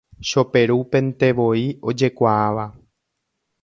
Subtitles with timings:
[0.29, 2.65] Choperupentevoi ojekuaáva.